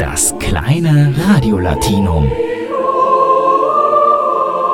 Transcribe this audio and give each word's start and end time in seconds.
Das 0.00 0.34
kleine 0.38 1.14
Radiolatinum. 1.14 2.32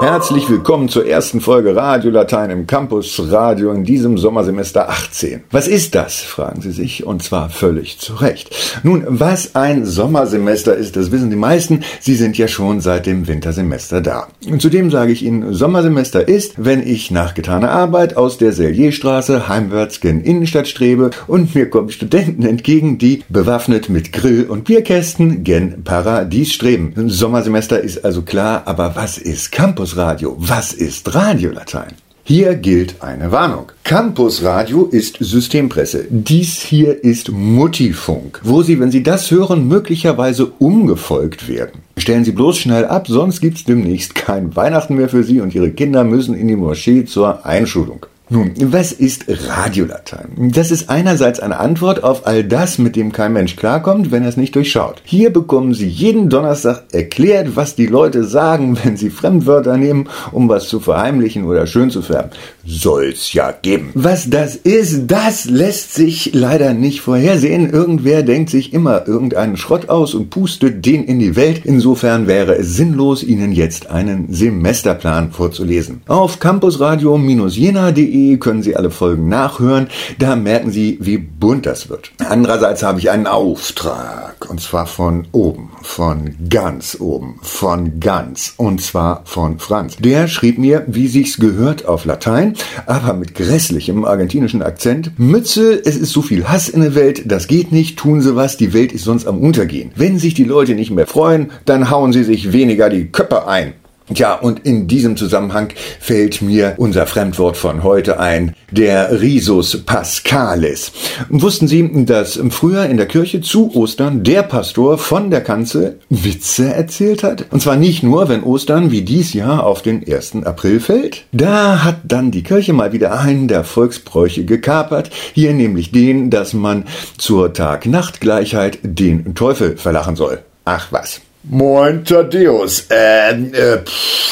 Herzlich 0.00 0.50
willkommen 0.50 0.88
zur 0.88 1.06
ersten 1.06 1.40
Folge 1.40 1.76
Radio 1.76 2.10
Latein 2.10 2.50
im 2.50 2.66
Campus 2.66 3.30
Radio 3.30 3.70
in 3.70 3.84
diesem 3.84 4.18
Sommersemester 4.18 4.88
18. 4.88 5.44
Was 5.50 5.68
ist 5.68 5.94
das, 5.94 6.20
fragen 6.20 6.60
Sie 6.60 6.72
sich, 6.72 7.06
und 7.06 7.22
zwar 7.22 7.48
völlig 7.48 7.98
zu 7.98 8.14
Recht. 8.14 8.80
Nun, 8.82 9.04
was 9.06 9.54
ein 9.54 9.86
Sommersemester 9.86 10.74
ist, 10.74 10.96
das 10.96 11.10
wissen 11.12 11.30
die 11.30 11.36
meisten. 11.36 11.84
Sie 12.00 12.16
sind 12.16 12.36
ja 12.36 12.48
schon 12.48 12.80
seit 12.80 13.06
dem 13.06 13.28
Wintersemester 13.28 14.00
da. 14.00 14.28
Und 14.46 14.60
zudem 14.60 14.90
sage 14.90 15.12
ich 15.12 15.22
Ihnen, 15.22 15.54
Sommersemester 15.54 16.26
ist, 16.26 16.54
wenn 16.56 16.86
ich 16.86 17.10
nach 17.10 17.34
getaner 17.34 17.70
Arbeit 17.70 18.16
aus 18.16 18.36
der 18.36 18.52
Sellierstraße 18.52 19.48
heimwärts 19.48 20.00
gen 20.00 20.22
Innenstadt 20.22 20.68
strebe 20.68 21.10
und 21.26 21.54
mir 21.54 21.70
kommen 21.70 21.90
Studenten 21.90 22.44
entgegen, 22.44 22.98
die 22.98 23.22
bewaffnet 23.28 23.88
mit 23.88 24.12
Grill 24.12 24.44
und 24.44 24.64
Bierkästen 24.64 25.44
gen 25.44 25.84
Paradies 25.84 26.52
streben. 26.52 26.92
Sommersemester 27.08 27.80
ist 27.80 28.04
also 28.04 28.22
klar, 28.22 28.62
aber 28.66 28.96
was 28.96 29.18
ist 29.18 29.52
Campus? 29.52 29.83
Campusradio. 29.84 30.34
Was 30.38 30.72
ist 30.72 31.14
Radiolatein? 31.14 31.92
Hier 32.22 32.54
gilt 32.54 33.02
eine 33.02 33.30
Warnung. 33.32 33.70
Campusradio 33.82 34.86
ist 34.86 35.18
Systempresse. 35.20 36.06
Dies 36.08 36.62
hier 36.62 37.04
ist 37.04 37.30
Muttifunk, 37.30 38.40
wo 38.44 38.62
Sie, 38.62 38.80
wenn 38.80 38.90
Sie 38.90 39.02
das 39.02 39.30
hören, 39.30 39.68
möglicherweise 39.68 40.46
umgefolgt 40.46 41.48
werden. 41.48 41.82
Stellen 41.98 42.24
Sie 42.24 42.32
bloß 42.32 42.56
schnell 42.56 42.86
ab, 42.86 43.08
sonst 43.08 43.42
gibt's 43.42 43.64
demnächst 43.64 44.14
kein 44.14 44.56
Weihnachten 44.56 44.94
mehr 44.94 45.10
für 45.10 45.22
Sie 45.22 45.42
und 45.42 45.54
Ihre 45.54 45.70
Kinder 45.70 46.02
müssen 46.02 46.34
in 46.34 46.48
die 46.48 46.56
Moschee 46.56 47.04
zur 47.04 47.44
Einschulung. 47.44 48.06
Nun, 48.30 48.54
was 48.56 48.92
ist 48.92 49.26
Radiolatein? 49.28 50.50
Das 50.54 50.70
ist 50.70 50.88
einerseits 50.88 51.40
eine 51.40 51.60
Antwort 51.60 52.02
auf 52.02 52.26
all 52.26 52.42
das, 52.42 52.78
mit 52.78 52.96
dem 52.96 53.12
kein 53.12 53.34
Mensch 53.34 53.54
klarkommt, 53.54 54.12
wenn 54.12 54.22
er 54.22 54.30
es 54.30 54.38
nicht 54.38 54.54
durchschaut. 54.54 55.02
Hier 55.04 55.30
bekommen 55.30 55.74
Sie 55.74 55.86
jeden 55.86 56.30
Donnerstag 56.30 56.84
erklärt, 56.92 57.54
was 57.54 57.74
die 57.76 57.86
Leute 57.86 58.24
sagen, 58.24 58.78
wenn 58.82 58.96
sie 58.96 59.10
Fremdwörter 59.10 59.76
nehmen, 59.76 60.08
um 60.32 60.48
was 60.48 60.68
zu 60.68 60.80
verheimlichen 60.80 61.44
oder 61.44 61.66
schön 61.66 61.90
zu 61.90 62.00
färben. 62.00 62.30
Soll's 62.64 63.34
ja 63.34 63.52
geben. 63.52 63.90
Was 63.92 64.30
das 64.30 64.56
ist, 64.56 65.06
das 65.08 65.44
lässt 65.44 65.92
sich 65.92 66.30
leider 66.32 66.72
nicht 66.72 67.02
vorhersehen. 67.02 67.68
Irgendwer 67.68 68.22
denkt 68.22 68.48
sich 68.48 68.72
immer 68.72 69.06
irgendeinen 69.06 69.58
Schrott 69.58 69.90
aus 69.90 70.14
und 70.14 70.30
pustet 70.30 70.86
den 70.86 71.04
in 71.04 71.18
die 71.18 71.36
Welt. 71.36 71.60
Insofern 71.64 72.26
wäre 72.26 72.56
es 72.56 72.74
sinnlos, 72.74 73.22
Ihnen 73.22 73.52
jetzt 73.52 73.90
einen 73.90 74.32
Semesterplan 74.32 75.30
vorzulesen. 75.30 76.00
Auf 76.06 76.40
campusradio-jena.de 76.40 78.13
können 78.38 78.62
Sie 78.62 78.76
alle 78.76 78.90
Folgen 78.90 79.28
nachhören. 79.28 79.88
Da 80.18 80.36
merken 80.36 80.70
Sie, 80.70 80.98
wie 81.00 81.18
bunt 81.18 81.66
das 81.66 81.88
wird. 81.88 82.12
Andererseits 82.28 82.82
habe 82.82 82.98
ich 82.98 83.10
einen 83.10 83.26
Auftrag. 83.26 84.48
Und 84.48 84.60
zwar 84.60 84.86
von 84.86 85.26
oben. 85.32 85.70
Von 85.82 86.34
ganz 86.48 86.96
oben. 87.00 87.38
Von 87.42 88.00
ganz. 88.00 88.54
Und 88.56 88.80
zwar 88.80 89.22
von 89.24 89.58
Franz. 89.58 89.96
Der 89.96 90.28
schrieb 90.28 90.58
mir, 90.58 90.84
wie 90.86 91.08
sich's 91.08 91.38
gehört 91.38 91.86
auf 91.86 92.04
Latein, 92.04 92.54
aber 92.86 93.14
mit 93.14 93.34
grässlichem 93.34 94.04
argentinischen 94.04 94.62
Akzent. 94.62 95.18
Mütze, 95.18 95.80
es 95.84 95.96
ist 95.96 96.12
so 96.12 96.22
viel 96.22 96.48
Hass 96.48 96.68
in 96.68 96.80
der 96.80 96.94
Welt, 96.94 97.22
das 97.26 97.46
geht 97.46 97.72
nicht, 97.72 97.98
tun 97.98 98.20
Sie 98.20 98.36
was, 98.36 98.56
die 98.56 98.72
Welt 98.72 98.92
ist 98.92 99.04
sonst 99.04 99.26
am 99.26 99.38
Untergehen. 99.38 99.92
Wenn 99.96 100.18
sich 100.18 100.34
die 100.34 100.44
Leute 100.44 100.74
nicht 100.74 100.90
mehr 100.90 101.06
freuen, 101.06 101.50
dann 101.64 101.90
hauen 101.90 102.12
sie 102.12 102.24
sich 102.24 102.52
weniger 102.52 102.88
die 102.88 103.06
Köpfe 103.06 103.48
ein. 103.48 103.74
Tja, 104.12 104.34
und 104.34 104.66
in 104.66 104.86
diesem 104.86 105.16
Zusammenhang 105.16 105.72
fällt 105.98 106.42
mir 106.42 106.74
unser 106.76 107.06
Fremdwort 107.06 107.56
von 107.56 107.82
heute 107.82 108.20
ein, 108.20 108.54
der 108.70 109.22
Risus 109.22 109.82
Pascalis. 109.86 110.92
Wussten 111.30 111.68
Sie, 111.68 112.04
dass 112.04 112.38
früher 112.50 112.84
in 112.84 112.98
der 112.98 113.06
Kirche 113.06 113.40
zu 113.40 113.74
Ostern 113.74 114.22
der 114.22 114.42
Pastor 114.42 114.98
von 114.98 115.30
der 115.30 115.40
Kanzel 115.40 116.00
Witze 116.10 116.74
erzählt 116.74 117.22
hat? 117.22 117.46
Und 117.50 117.62
zwar 117.62 117.76
nicht 117.76 118.02
nur, 118.02 118.28
wenn 118.28 118.42
Ostern 118.42 118.90
wie 118.90 119.02
dies 119.02 119.32
Jahr 119.32 119.64
auf 119.64 119.80
den 119.80 120.06
1. 120.06 120.44
April 120.44 120.80
fällt. 120.80 121.24
Da 121.32 121.82
hat 121.82 121.96
dann 122.04 122.30
die 122.30 122.42
Kirche 122.42 122.74
mal 122.74 122.92
wieder 122.92 123.18
einen 123.18 123.48
der 123.48 123.64
Volksbräuche 123.64 124.44
gekapert, 124.44 125.08
hier 125.32 125.54
nämlich 125.54 125.92
den, 125.92 126.28
dass 126.28 126.52
man 126.52 126.84
zur 127.16 127.54
Tag-Nacht-Gleichheit 127.54 128.80
den 128.82 129.34
Teufel 129.34 129.78
verlachen 129.78 130.14
soll. 130.14 130.40
Ach 130.66 130.88
was. 130.90 131.22
Moin 131.46 132.06
Thaddeus. 132.06 132.86
Äh, 132.90 133.32
äh, 133.32 133.82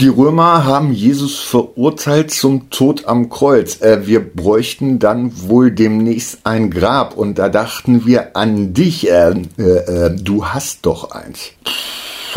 die 0.00 0.08
Römer 0.08 0.64
haben 0.64 0.92
Jesus 0.92 1.38
verurteilt 1.38 2.32
zum 2.32 2.68
Tod 2.70 3.06
am 3.06 3.28
Kreuz. 3.28 3.80
Äh, 3.80 4.08
wir 4.08 4.18
bräuchten 4.18 4.98
dann 4.98 5.30
wohl 5.48 5.70
demnächst 5.70 6.40
ein 6.42 6.68
Grab 6.68 7.16
und 7.16 7.38
da 7.38 7.48
dachten 7.48 8.06
wir 8.06 8.36
an 8.36 8.74
dich. 8.74 9.08
Äh, 9.08 9.34
äh, 9.56 9.62
äh 9.62 10.16
du 10.20 10.46
hast 10.46 10.84
doch 10.84 11.12
eins. 11.12 11.52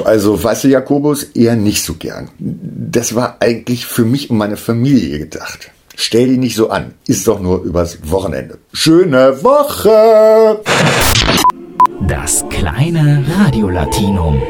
Also, 0.06 0.42
weißt 0.42 0.66
du, 0.66 0.68
Jakobus, 0.68 1.24
eher 1.24 1.56
nicht 1.56 1.84
so 1.84 1.96
gern. 1.96 2.30
Das 2.38 3.16
war 3.16 3.38
eigentlich 3.40 3.88
für 3.88 4.06
mich 4.06 4.30
und 4.30 4.38
meine 4.38 4.56
Familie 4.56 5.18
gedacht. 5.18 5.72
Stell 5.96 6.28
dich 6.28 6.38
nicht 6.38 6.56
so 6.56 6.70
an. 6.70 6.94
Ist 7.08 7.28
doch 7.28 7.40
nur 7.40 7.64
übers 7.64 7.98
Wochenende. 8.04 8.60
Schöne 8.72 9.44
Woche! 9.44 10.62
Das 12.08 12.46
kleine 12.50 13.26
Radiolatinum. 13.36 14.42